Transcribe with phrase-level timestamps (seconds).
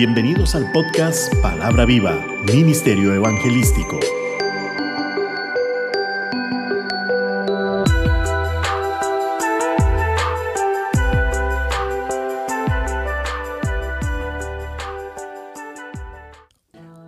[0.00, 4.00] Bienvenidos al podcast Palabra Viva, Ministerio Evangelístico.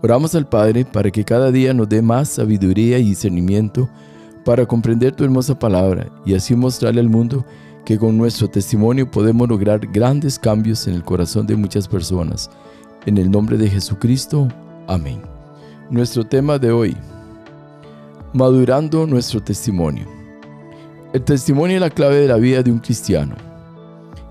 [0.02, 3.88] Oramos al Padre para que cada día nos dé más sabiduría y discernimiento
[4.45, 7.43] para comprender tu hermosa palabra y así mostrarle al mundo
[7.86, 12.50] que con nuestro testimonio podemos lograr grandes cambios en el corazón de muchas personas.
[13.05, 14.47] En el nombre de Jesucristo,
[14.87, 15.20] amén.
[15.91, 16.97] Nuestro tema de hoy,
[18.33, 20.06] madurando nuestro testimonio.
[21.12, 23.34] El testimonio es la clave de la vida de un cristiano.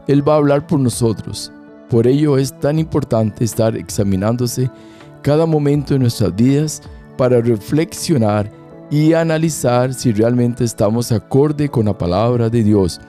[0.07, 1.52] Él va a hablar por nosotros.
[1.89, 4.71] Por ello es tan importante estar examinándose
[5.21, 6.81] cada momento de nuestras vidas
[7.17, 8.49] para reflexionar
[8.90, 13.01] y analizar si realmente estamos acorde con la palabra de Dios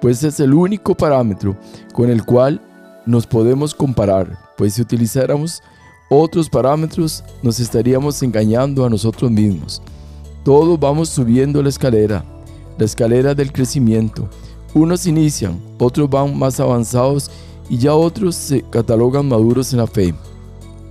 [0.00, 1.56] pues es el único parámetro
[1.92, 2.60] con el cual
[3.06, 5.62] nos podemos comparar, pues si utilizáramos
[6.08, 9.82] otros parámetros nos estaríamos engañando a nosotros mismos.
[10.44, 12.24] Todos vamos subiendo la escalera,
[12.78, 14.28] la escalera del crecimiento.
[14.74, 17.30] Unos inician, otros van más avanzados
[17.68, 20.14] y ya otros se catalogan maduros en la fe.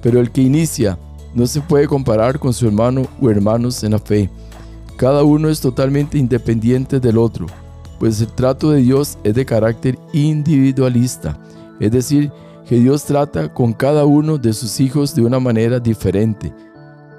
[0.02, 0.98] Pero el que inicia
[1.34, 4.30] no se puede comparar con su hermano o hermanos en la fe.
[4.98, 7.48] Cada uno es totalmente independiente del otro
[8.00, 11.38] pues el trato de Dios es de carácter individualista,
[11.80, 12.32] es decir,
[12.68, 16.54] que Dios trata con cada uno de sus hijos de una manera diferente.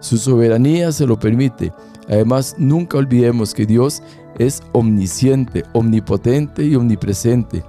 [0.01, 1.73] Su soberanía se lo permite.
[2.09, 4.03] Además, nunca olvidemos que Dios
[4.39, 7.65] es omnisciente, omnipotente y omnipresente.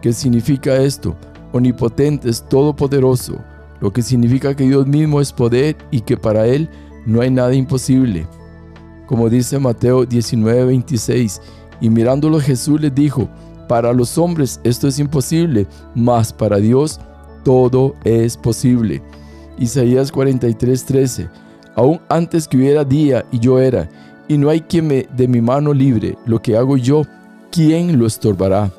[0.00, 1.16] ¿Qué significa esto?
[1.52, 3.38] Omnipotente es todopoderoso,
[3.80, 6.68] lo que significa que Dios mismo es poder y que para Él
[7.06, 8.26] no hay nada imposible.
[9.06, 11.40] Como dice Mateo 19:26,
[11.80, 13.28] y mirándolo Jesús les dijo,
[13.68, 17.00] para los hombres esto es imposible, mas para Dios
[17.44, 19.02] todo es posible.
[19.58, 21.28] Isaías 43:13,
[21.74, 23.88] aún antes que hubiera día y yo era,
[24.28, 27.02] y no hay quien me de mi mano libre, lo que hago yo,
[27.50, 28.72] ¿quién lo estorbará?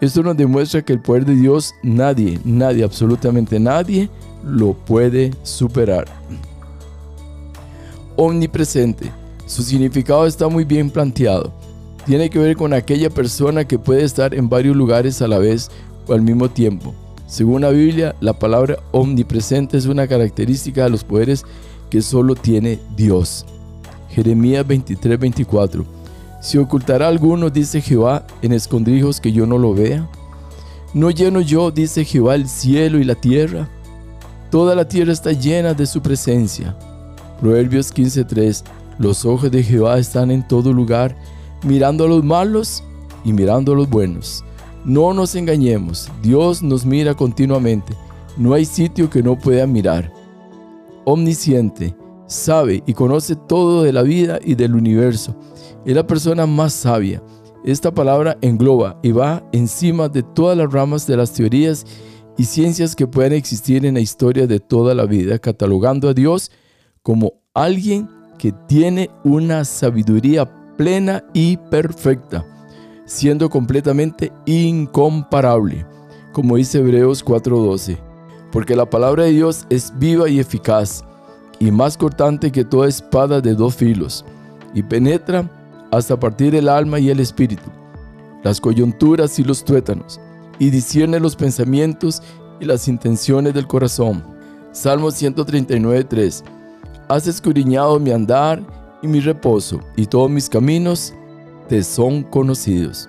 [0.00, 4.08] Esto nos demuestra que el poder de Dios nadie, nadie, absolutamente nadie,
[4.44, 6.06] lo puede superar.
[8.16, 9.12] Omnipresente.
[9.46, 11.59] Su significado está muy bien planteado
[12.06, 15.70] tiene que ver con aquella persona que puede estar en varios lugares a la vez
[16.06, 16.94] o al mismo tiempo.
[17.26, 21.44] Según la Biblia, la palabra omnipresente es una característica de los poderes
[21.88, 23.46] que solo tiene Dios.
[24.10, 25.84] Jeremías 23:24
[26.40, 30.08] Si ocultará alguno, dice Jehová, en escondrijos que yo no lo vea.
[30.92, 33.68] ¿No lleno yo, dice Jehová, el cielo y la tierra?
[34.50, 36.76] Toda la tierra está llena de su presencia.
[37.40, 38.64] Proverbios 15:3
[38.98, 41.16] Los ojos de Jehová están en todo lugar
[41.64, 42.82] mirando a los malos
[43.24, 44.44] y mirando a los buenos.
[44.84, 47.94] No nos engañemos, Dios nos mira continuamente.
[48.36, 50.12] No hay sitio que no pueda mirar.
[51.04, 51.94] Omnisciente,
[52.26, 55.36] sabe y conoce todo de la vida y del universo.
[55.84, 57.22] Es la persona más sabia.
[57.64, 61.84] Esta palabra engloba y va encima de todas las ramas de las teorías
[62.38, 66.50] y ciencias que pueden existir en la historia de toda la vida, catalogando a Dios
[67.02, 72.42] como alguien que tiene una sabiduría plena y perfecta,
[73.04, 75.84] siendo completamente incomparable,
[76.32, 77.98] como dice Hebreos 4:12,
[78.50, 81.04] porque la palabra de Dios es viva y eficaz,
[81.58, 84.24] y más cortante que toda espada de dos filos,
[84.72, 85.44] y penetra
[85.90, 87.70] hasta partir el alma y el espíritu,
[88.42, 90.18] las coyunturas y los tuétanos,
[90.58, 92.22] y discierne los pensamientos
[92.58, 94.24] y las intenciones del corazón.
[94.72, 96.42] Salmo 139:3
[97.10, 101.14] Has escudriñado mi andar y mi reposo, y todos mis caminos
[101.68, 103.08] te son conocidos.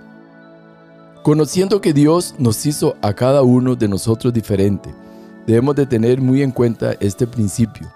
[1.23, 4.93] Conociendo que Dios nos hizo a cada uno de nosotros diferente,
[5.45, 7.87] debemos de tener muy en cuenta este principio,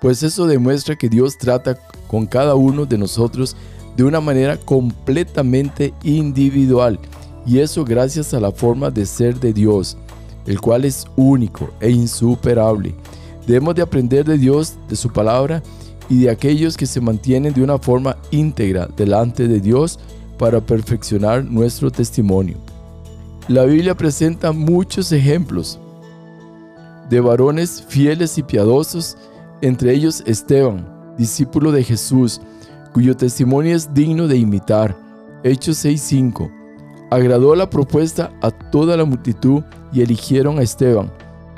[0.00, 1.78] pues eso demuestra que Dios trata
[2.08, 3.56] con cada uno de nosotros
[3.96, 6.98] de una manera completamente individual,
[7.46, 9.96] y eso gracias a la forma de ser de Dios,
[10.46, 12.94] el cual es único e insuperable.
[13.46, 15.62] Debemos de aprender de Dios, de su palabra,
[16.08, 19.98] de aquellos que se mantienen de una forma íntegra delante de Dios
[20.38, 22.56] para perfeccionar nuestro testimonio.
[23.48, 25.78] La Biblia presenta muchos ejemplos
[27.08, 29.16] de varones fieles y piadosos,
[29.60, 30.86] entre ellos Esteban,
[31.18, 32.40] discípulo de Jesús,
[32.92, 34.96] cuyo testimonio es digno de imitar.
[35.42, 36.50] Hechos 6:5.
[37.10, 39.62] Agradó la propuesta a toda la multitud
[39.92, 41.12] y eligieron a Esteban,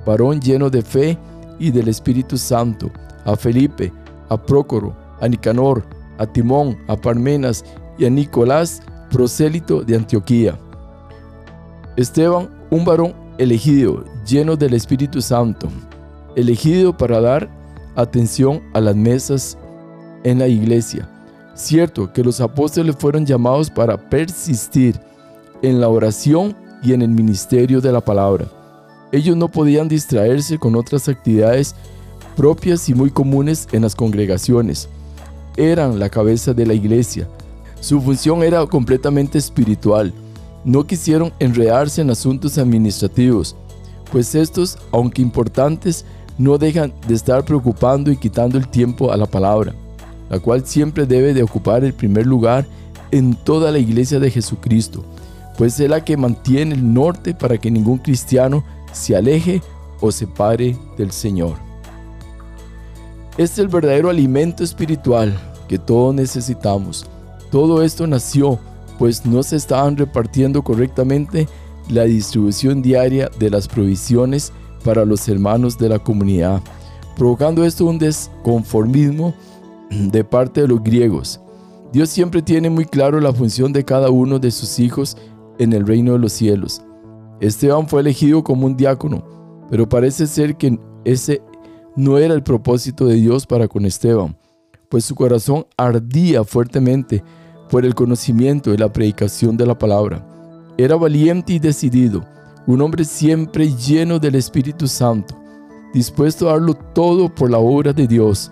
[0.04, 1.18] varón lleno de fe
[1.58, 2.90] y del Espíritu Santo,
[3.24, 3.92] a Felipe,
[4.28, 5.82] a Prócoro, a Nicanor,
[6.18, 7.64] a Timón, a Parmenas
[7.98, 10.58] y a Nicolás, prosélito de Antioquía.
[11.96, 15.68] Esteban, un varón elegido, lleno del Espíritu Santo.
[16.34, 17.48] elegido para dar
[17.94, 19.56] atención a las mesas
[20.22, 21.08] en la iglesia.
[21.54, 25.00] Cierto que los apóstoles fueron llamados para persistir
[25.62, 28.44] en la oración y en el ministerio de la palabra.
[29.12, 31.74] Ellos no podían distraerse con otras actividades
[32.36, 34.88] propias y muy comunes en las congregaciones.
[35.56, 37.26] Eran la cabeza de la iglesia.
[37.80, 40.12] Su función era completamente espiritual.
[40.64, 43.56] No quisieron enredarse en asuntos administrativos,
[44.12, 46.04] pues estos, aunque importantes,
[46.38, 49.74] no dejan de estar preocupando y quitando el tiempo a la palabra,
[50.28, 52.66] la cual siempre debe de ocupar el primer lugar
[53.10, 55.04] en toda la iglesia de Jesucristo,
[55.56, 58.62] pues es la que mantiene el norte para que ningún cristiano
[58.92, 59.62] se aleje
[60.00, 61.65] o separe del Señor.
[63.38, 65.38] Este es el verdadero alimento espiritual
[65.68, 67.06] que todos necesitamos.
[67.50, 68.58] Todo esto nació
[68.98, 71.48] pues no se estaban repartiendo correctamente
[71.88, 74.52] la distribución diaria de las provisiones
[74.84, 76.62] para los hermanos de la comunidad,
[77.16, 79.34] provocando esto un desconformismo
[79.90, 81.40] de parte de los griegos.
[81.92, 85.16] Dios siempre tiene muy claro la función de cada uno de sus hijos
[85.58, 86.82] en el reino de los cielos.
[87.40, 89.24] Esteban fue elegido como un diácono,
[89.70, 91.42] pero parece ser que ese
[91.96, 94.36] no era el propósito de Dios para con Esteban,
[94.88, 97.24] pues su corazón ardía fuertemente
[97.70, 100.24] por el conocimiento y la predicación de la palabra.
[100.76, 102.24] Era valiente y decidido,
[102.66, 105.34] un hombre siempre lleno del Espíritu Santo,
[105.94, 108.50] dispuesto a darlo todo por la obra de Dios.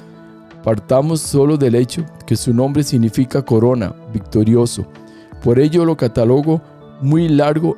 [0.62, 4.86] Partamos solo del hecho que su nombre significa corona, victorioso.
[5.42, 6.62] Por ello lo catalogo
[7.02, 7.76] muy largo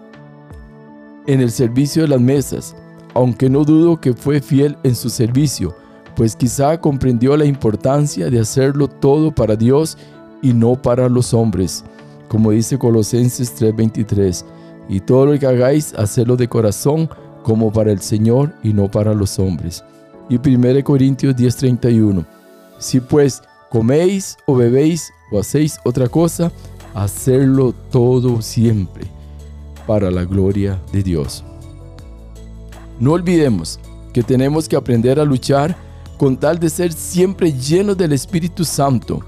[1.26, 2.76] en el servicio de las mesas,
[3.16, 5.74] aunque no dudo que fue fiel en su servicio,
[6.14, 9.96] pues quizá comprendió la importancia de hacerlo todo para Dios
[10.42, 11.82] y no para los hombres,
[12.28, 14.44] como dice Colosenses 3:23,
[14.90, 17.08] y todo lo que hagáis, hacedlo de corazón,
[17.42, 19.82] como para el Señor y no para los hombres.
[20.28, 22.26] Y 1 Corintios 10:31,
[22.78, 26.52] si pues coméis o bebéis o hacéis otra cosa,
[26.92, 29.06] hacerlo todo siempre
[29.86, 31.44] para la gloria de Dios.
[32.98, 33.78] No olvidemos
[34.12, 35.76] que tenemos que aprender a luchar
[36.16, 39.20] con tal de ser siempre llenos del Espíritu Santo,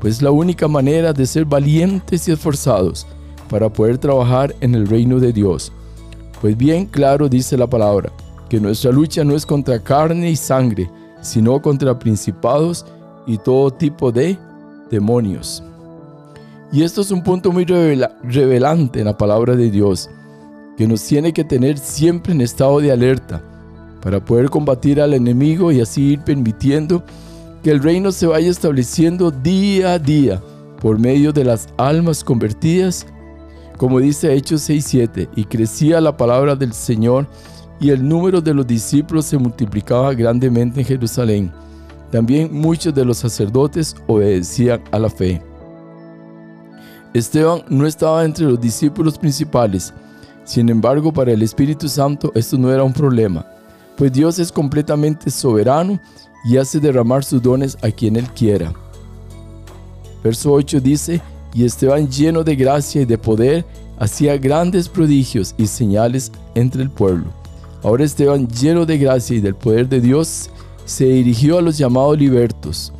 [0.00, 3.06] pues la única manera de ser valientes y esforzados
[3.48, 5.72] para poder trabajar en el reino de Dios.
[6.40, 8.12] Pues bien claro dice la palabra,
[8.50, 10.90] que nuestra lucha no es contra carne y sangre,
[11.22, 12.84] sino contra principados
[13.26, 14.38] y todo tipo de
[14.90, 15.62] demonios.
[16.70, 20.10] Y esto es un punto muy revelante en la palabra de Dios,
[20.76, 23.42] que nos tiene que tener siempre en estado de alerta
[24.02, 27.02] para poder combatir al enemigo y así ir permitiendo
[27.62, 30.42] que el reino se vaya estableciendo día a día
[30.80, 33.06] por medio de las almas convertidas,
[33.78, 37.26] como dice Hechos 6:7, y crecía la palabra del Señor
[37.80, 41.52] y el número de los discípulos se multiplicaba grandemente en Jerusalén.
[42.10, 45.42] También muchos de los sacerdotes obedecían a la fe.
[47.14, 49.94] Esteban no estaba entre los discípulos principales,
[50.44, 53.46] sin embargo para el Espíritu Santo esto no era un problema,
[53.96, 56.00] pues Dios es completamente soberano
[56.44, 58.72] y hace derramar sus dones a quien Él quiera.
[60.22, 61.20] Verso 8 dice,
[61.54, 63.64] y Esteban lleno de gracia y de poder,
[63.98, 67.26] hacía grandes prodigios y señales entre el pueblo.
[67.82, 70.50] Ahora Esteban lleno de gracia y del poder de Dios,
[70.84, 72.92] se dirigió a los llamados libertos,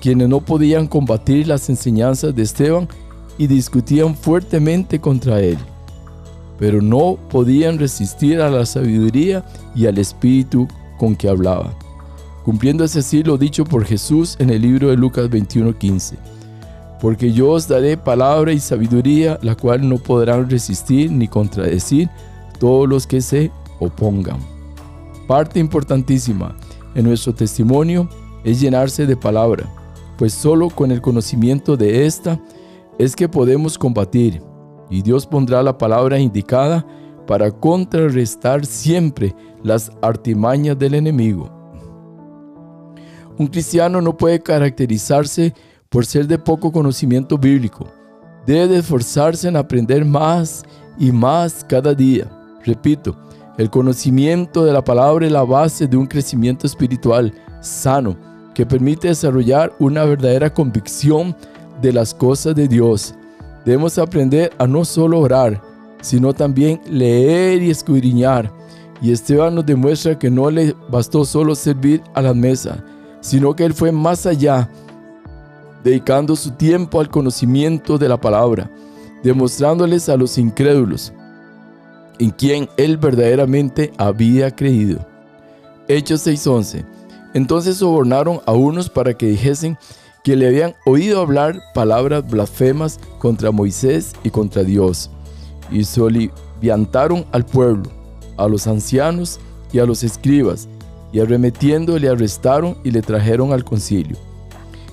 [0.00, 2.88] quienes no podían combatir las enseñanzas de Esteban
[3.38, 5.58] y discutían fuertemente contra él,
[6.62, 11.74] pero no podían resistir a la sabiduría y al espíritu con que hablaba
[12.44, 16.16] cumpliéndose así lo dicho por Jesús en el libro de Lucas 21:15.
[17.00, 22.08] Porque yo os daré palabra y sabiduría, la cual no podrán resistir ni contradecir
[22.60, 23.50] todos los que se
[23.80, 24.38] opongan.
[25.26, 26.54] Parte importantísima
[26.94, 28.08] en nuestro testimonio
[28.44, 29.68] es llenarse de palabra,
[30.16, 32.38] pues solo con el conocimiento de esta
[32.98, 34.40] es que podemos combatir,
[34.90, 36.86] y Dios pondrá la palabra indicada
[37.26, 41.50] para contrarrestar siempre las artimañas del enemigo.
[43.38, 45.54] Un cristiano no puede caracterizarse
[45.88, 47.86] por ser de poco conocimiento bíblico.
[48.46, 50.64] Debe esforzarse en aprender más
[50.98, 52.30] y más cada día.
[52.64, 53.16] Repito,
[53.58, 58.16] el conocimiento de la palabra es la base de un crecimiento espiritual sano
[58.54, 61.34] que permite desarrollar una verdadera convicción
[61.80, 63.14] de las cosas de Dios.
[63.64, 65.60] Debemos aprender a no solo orar,
[66.00, 68.52] sino también leer y escudriñar.
[69.00, 72.84] Y Esteban nos demuestra que no le bastó solo servir a la mesa,
[73.20, 74.68] sino que Él fue más allá,
[75.82, 78.70] dedicando su tiempo al conocimiento de la palabra,
[79.22, 81.12] demostrándoles a los incrédulos
[82.18, 85.04] en quien Él verdaderamente había creído.
[85.88, 86.84] Hechos 6:11.
[87.34, 89.76] Entonces sobornaron a unos para que dijesen
[90.22, 95.10] que le habían oído hablar palabras blasfemas contra Moisés y contra Dios,
[95.70, 97.90] y soliviantaron al pueblo,
[98.36, 99.40] a los ancianos
[99.72, 100.68] y a los escribas,
[101.12, 104.16] y arremetiendo le arrestaron y le trajeron al concilio.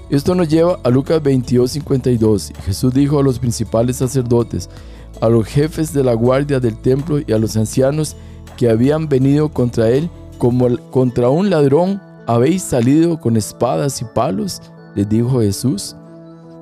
[0.09, 2.51] Esto nos lleva a Lucas 22:52.
[2.65, 4.69] Jesús dijo a los principales sacerdotes,
[5.21, 8.15] a los jefes de la guardia del templo y a los ancianos
[8.57, 10.09] que habían venido contra él,
[10.39, 14.61] como contra un ladrón, habéis salido con espadas y palos,
[14.95, 15.95] les dijo Jesús.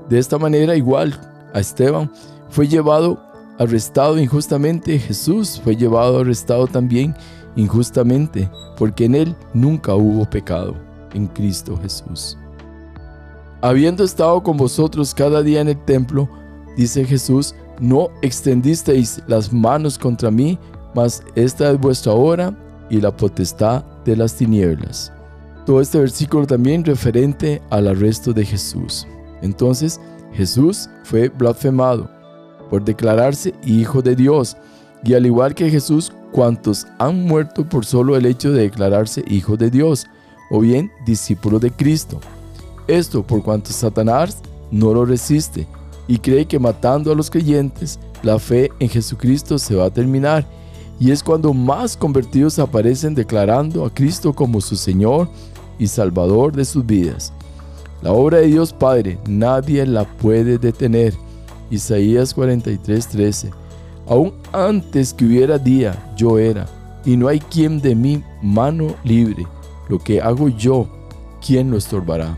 [0.09, 1.19] De esta manera igual
[1.53, 2.11] a Esteban
[2.49, 3.19] fue llevado
[3.57, 7.15] arrestado injustamente, Jesús fue llevado arrestado también
[7.55, 10.75] injustamente, porque en él nunca hubo pecado,
[11.13, 12.37] en Cristo Jesús.
[13.61, 16.29] Habiendo estado con vosotros cada día en el templo,
[16.77, 20.59] dice Jesús, no extendisteis las manos contra mí,
[20.93, 22.55] mas esta es vuestra hora
[22.89, 25.11] y la potestad de las tinieblas.
[25.67, 29.05] Todo este versículo también referente al arresto de Jesús.
[29.41, 29.99] Entonces,
[30.31, 32.09] Jesús fue blasfemado
[32.69, 34.55] por declararse hijo de Dios,
[35.03, 39.57] y al igual que Jesús, cuantos han muerto por solo el hecho de declararse hijo
[39.57, 40.05] de Dios,
[40.51, 42.21] o bien discípulo de Cristo.
[42.87, 44.37] Esto por cuanto Satanás
[44.71, 45.67] no lo resiste
[46.07, 50.45] y cree que matando a los creyentes, la fe en Jesucristo se va a terminar.
[50.97, 55.27] Y es cuando más convertidos aparecen declarando a Cristo como su Señor
[55.79, 57.33] y Salvador de sus vidas.
[58.01, 61.13] La obra de Dios Padre nadie la puede detener.
[61.69, 63.51] Isaías 43:13.
[64.07, 66.65] Aún antes que hubiera día, yo era,
[67.03, 69.45] y no hay quien de mi mano libre.
[69.89, 70.87] Lo que hago yo,
[71.45, 72.37] ¿quién lo estorbará?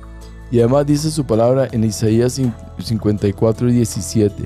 [0.51, 2.41] Y además dice su palabra en Isaías
[2.79, 4.45] 54 y 17.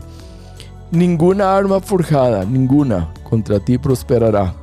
[0.91, 4.53] Ninguna arma forjada, ninguna, contra ti prosperará.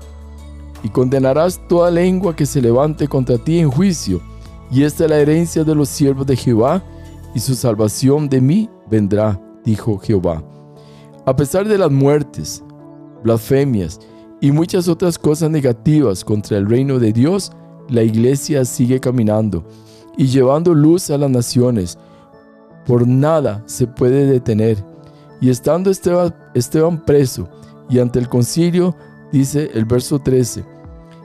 [0.82, 4.20] Y condenarás toda lengua que se levante contra ti en juicio.
[4.70, 6.82] Y esta es la herencia de los siervos de Jehová,
[7.34, 10.42] y su salvación de mí vendrá, dijo Jehová.
[11.26, 12.62] A pesar de las muertes,
[13.22, 14.00] blasfemias
[14.40, 17.52] y muchas otras cosas negativas contra el reino de Dios,
[17.88, 19.64] la iglesia sigue caminando
[20.16, 21.98] y llevando luz a las naciones.
[22.86, 24.82] Por nada se puede detener.
[25.40, 27.48] Y estando Esteban, Esteban preso
[27.88, 28.94] y ante el concilio,
[29.32, 30.64] dice el verso 13,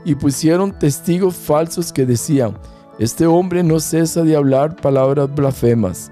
[0.05, 2.55] y pusieron testigos falsos que decían,
[2.99, 6.11] este hombre no cesa de hablar palabras blasfemas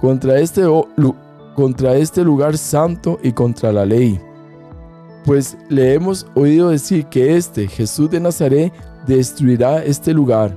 [0.00, 0.62] contra este,
[1.54, 4.20] contra este lugar santo y contra la ley.
[5.24, 8.72] Pues le hemos oído decir que este Jesús de Nazaret
[9.06, 10.56] destruirá este lugar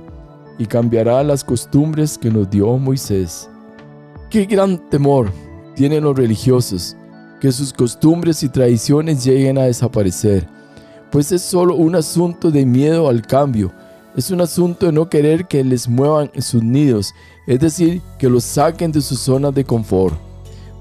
[0.58, 3.48] y cambiará las costumbres que nos dio Moisés.
[4.30, 5.30] Qué gran temor
[5.74, 6.96] tienen los religiosos
[7.40, 10.48] que sus costumbres y tradiciones lleguen a desaparecer,
[11.16, 13.72] pues es solo un asunto de miedo al cambio,
[14.18, 17.14] es un asunto de no querer que les muevan sus nidos,
[17.46, 20.14] es decir, que los saquen de sus zonas de confort.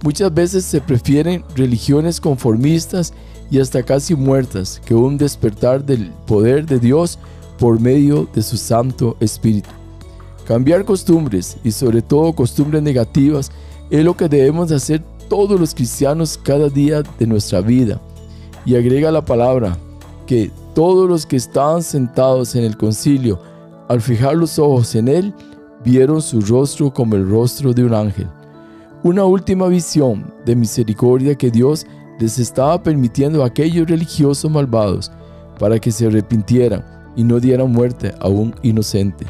[0.04, 3.14] Muchas veces se prefieren religiones conformistas
[3.50, 7.18] y hasta casi muertas que un despertar del poder de Dios
[7.58, 9.70] por medio de su Santo Espíritu.
[10.46, 13.54] Cambiar costumbres y sobre todo costumbres negativas
[13.90, 18.02] es lo que debemos hacer todos los cristianos cada día de nuestra vida.
[18.66, 19.78] Y agrega la palabra
[20.26, 23.40] que todos los que estaban sentados en el concilio,
[23.88, 25.34] al fijar los ojos en él,
[25.84, 28.28] vieron su rostro como el rostro de un ángel.
[29.04, 31.86] Una última visión de misericordia que Dios
[32.20, 35.12] les estaba permitiendo a aquellos religiosos malvados
[35.60, 36.84] para que se arrepintieran
[37.16, 39.26] y no diera muerte a un inocente.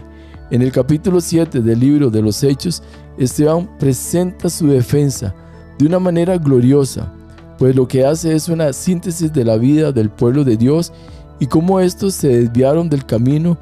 [0.51, 2.83] En el capítulo 7 del libro de los Hechos,
[3.17, 5.33] Esteban presenta su defensa
[5.77, 7.11] de una manera gloriosa,
[7.57, 10.91] pues lo que hace es una síntesis de la vida del pueblo de Dios
[11.39, 13.57] y cómo estos se desviaron del camino,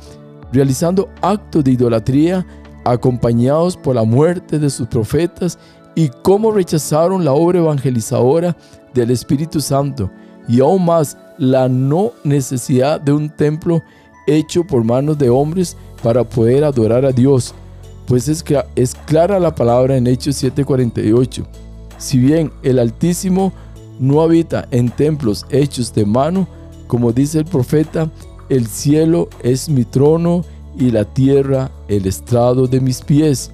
[0.52, 2.46] realizando actos de idolatría
[2.86, 5.58] acompañados por la muerte de sus profetas
[5.96, 8.56] y cómo rechazaron la obra evangelizadora
[8.94, 10.10] del Espíritu Santo
[10.48, 13.82] y aún más la no necesidad de un templo
[14.28, 17.54] hecho por manos de hombres para poder adorar a Dios,
[18.06, 18.44] pues es,
[18.76, 21.46] es clara la palabra en Hechos 7:48.
[21.98, 23.54] Si bien el Altísimo
[24.00, 26.48] no habita en templos hechos de mano,
[26.88, 28.10] como dice el profeta,
[28.50, 30.44] el cielo es mi trono
[30.78, 33.52] y la tierra el estrado de mis pies.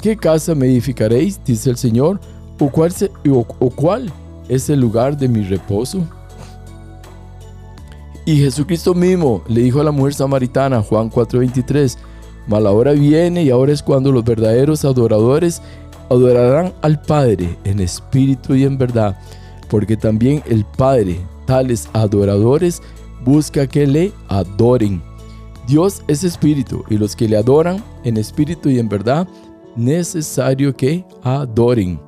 [0.00, 1.40] ¿Qué casa me edificaréis?
[1.44, 2.20] dice el Señor,
[2.58, 4.12] o cuál,
[4.48, 6.06] es el lugar de mi reposo.
[8.26, 11.96] Y Jesucristo mismo le dijo a la mujer samaritana, Juan 4:23,
[12.46, 15.62] Mas la hora viene y ahora es cuando los verdaderos adoradores
[16.08, 19.16] adorarán al Padre en espíritu y en verdad,
[19.70, 22.82] porque también el Padre, tales adoradores,
[23.24, 25.00] busca que le adoren.
[25.66, 29.28] Dios es espíritu y los que le adoran en espíritu y en verdad,
[29.76, 32.00] necesario que adoren.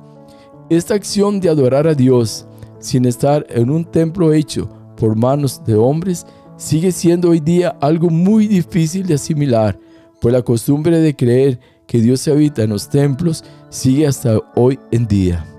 [0.69, 2.45] Esta acción de adorar a Dios
[2.79, 6.25] sin estar en un templo hecho por manos de hombres
[6.57, 9.79] sigue siendo hoy día algo muy difícil de asimilar,
[10.19, 14.79] pues la costumbre de creer que Dios se habita en los templos sigue hasta hoy
[14.91, 15.52] en día.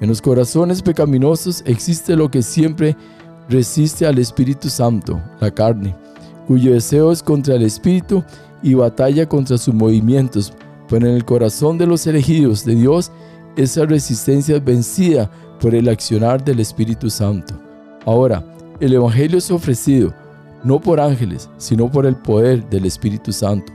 [0.00, 2.96] En los corazones pecaminosos existe lo que siempre
[3.48, 5.94] resiste al Espíritu Santo, la carne,
[6.46, 8.22] cuyo deseo es contra el Espíritu
[8.62, 10.52] y batalla contra sus movimientos,
[10.88, 13.10] pero en el corazón de los elegidos de Dios
[13.56, 15.28] esa resistencia es vencida
[15.60, 17.54] por el accionar del Espíritu Santo.
[18.06, 18.44] Ahora,
[18.78, 20.14] el Evangelio es ofrecido
[20.62, 23.72] no por ángeles, sino por el poder del Espíritu Santo.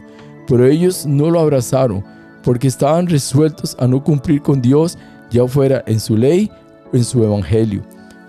[0.47, 2.03] Pero ellos no lo abrazaron
[2.43, 4.97] porque estaban resueltos a no cumplir con Dios,
[5.33, 6.49] ya fuera en su ley
[6.93, 7.81] o en su Evangelio.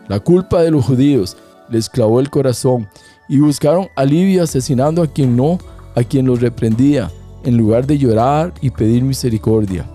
[0.08, 1.36] La culpa de los judíos
[1.70, 2.88] les clavó el corazón
[3.28, 5.58] y buscaron alivio asesinando a quien no,
[5.94, 7.10] a quien los reprendía,
[7.44, 9.86] en lugar de llorar y pedir misericordia.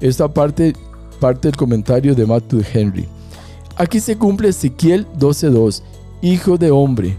[0.00, 0.74] Esta parte,
[1.20, 3.08] parte del comentario de Matthew Henry.
[3.76, 5.82] Aquí se cumple Ezequiel 12.2.
[6.22, 7.16] Hijo de hombre,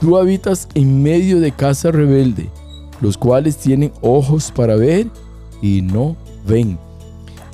[0.00, 2.50] tú habitas en medio de casa rebelde,
[3.00, 5.08] los cuales tienen ojos para ver
[5.62, 6.78] y no ven.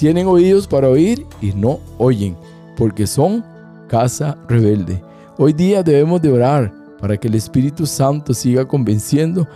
[0.01, 2.35] Tienen oídos para oír y no oyen,
[2.79, 3.45] porque son
[3.87, 5.03] casa rebelde.
[5.37, 9.47] Hoy día debemos de orar para que el Espíritu Santo siga convenciendo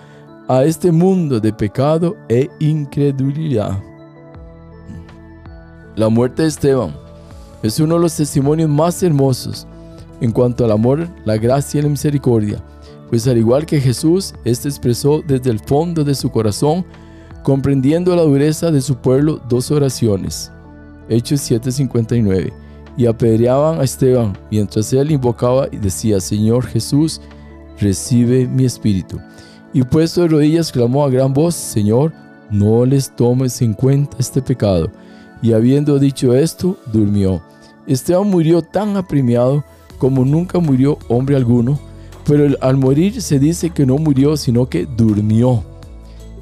[0.47, 3.83] a este mundo de pecado e incredulidad.
[5.97, 6.95] La muerte de Esteban
[7.63, 9.67] es uno de los testimonios más hermosos
[10.21, 12.63] en cuanto al amor, la gracia y la misericordia,
[13.09, 16.85] pues al igual que Jesús, éste expresó desde el fondo de su corazón,
[17.45, 20.51] comprendiendo la dureza de su pueblo, dos oraciones.
[21.09, 22.53] Hechos 7:59
[22.97, 27.21] y apedreaban a Esteban mientras él invocaba y decía, Señor Jesús,
[27.79, 29.21] recibe mi espíritu.
[29.73, 32.13] Y puesto de rodillas clamó a gran voz, Señor,
[32.51, 34.91] no les tomes en cuenta este pecado.
[35.43, 37.43] Y habiendo dicho esto, durmió.
[37.87, 39.65] Esteban murió tan apremiado
[39.99, 41.79] como nunca murió hombre alguno,
[42.25, 45.63] pero al morir se dice que no murió, sino que durmió.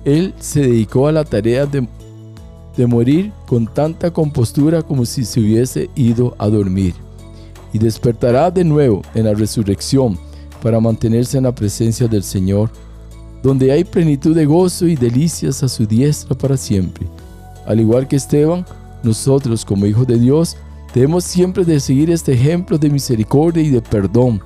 [0.04, 5.90] Él se dedicó a la tarea de morir con tanta compostura como si se hubiese
[5.94, 6.94] ido a dormir.
[7.72, 10.18] Y despertará de nuevo en la resurrección
[10.62, 12.70] para mantenerse en la presencia del Señor,
[13.42, 17.06] donde hay plenitud de gozo y delicias a su diestra para siempre.
[17.66, 18.64] Al igual que Esteban,
[19.02, 20.56] nosotros como hijos de Dios
[20.94, 24.40] debemos siempre de seguir este ejemplo de misericordia y de perdón,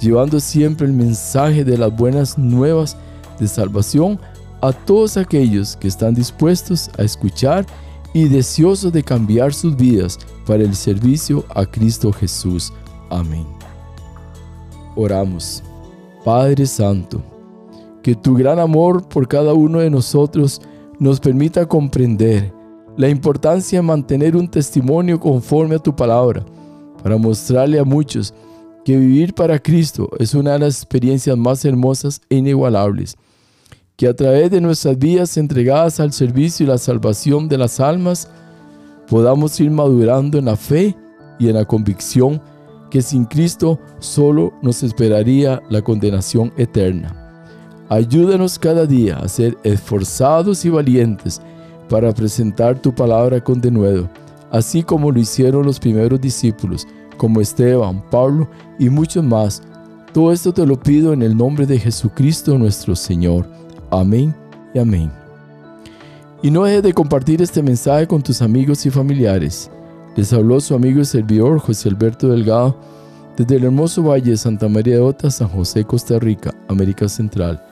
[0.00, 2.96] llevando siempre el mensaje de las buenas nuevas
[3.38, 4.18] de salvación
[4.66, 7.64] a todos aquellos que están dispuestos a escuchar
[8.12, 12.72] y deseosos de cambiar sus vidas para el servicio a Cristo Jesús.
[13.10, 13.46] Amén.
[14.96, 15.62] Oramos.
[16.24, 17.22] Padre Santo,
[18.02, 20.60] que tu gran amor por cada uno de nosotros
[20.98, 22.52] nos permita comprender
[22.96, 26.44] la importancia de mantener un testimonio conforme a tu palabra,
[27.02, 28.34] para mostrarle a muchos
[28.84, 33.16] que vivir para Cristo es una de las experiencias más hermosas e inigualables
[33.96, 38.28] que a través de nuestras vidas entregadas al servicio y la salvación de las almas,
[39.08, 40.94] podamos ir madurando en la fe
[41.38, 42.40] y en la convicción
[42.90, 47.22] que sin Cristo solo nos esperaría la condenación eterna.
[47.88, 51.40] Ayúdanos cada día a ser esforzados y valientes
[51.88, 54.10] para presentar tu palabra con denuedo,
[54.50, 59.62] así como lo hicieron los primeros discípulos, como Esteban, Pablo y muchos más.
[60.12, 63.46] Todo esto te lo pido en el nombre de Jesucristo nuestro Señor.
[63.90, 64.34] Amén
[64.74, 65.12] y amén.
[66.42, 69.70] Y no dejes de compartir este mensaje con tus amigos y familiares.
[70.16, 72.78] Les habló su amigo y servidor José Alberto Delgado
[73.36, 77.62] desde el hermoso valle de Santa María de Ota, San José, Costa Rica, América Central.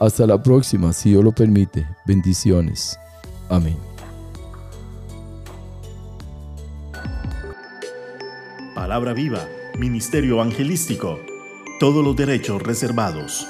[0.00, 1.86] Hasta la próxima, si Dios lo permite.
[2.06, 2.98] Bendiciones.
[3.48, 3.76] Amén.
[8.74, 9.46] Palabra viva,
[9.78, 11.18] Ministerio Evangelístico.
[11.78, 13.46] Todos los derechos reservados.